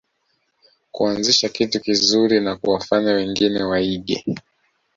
Kuanzisha 0.91 1.49
kitu 1.49 1.79
kizuri 1.79 2.39
na 2.39 2.55
kuwafanya 2.55 3.13
wengine 3.13 3.63
waige 3.63 4.23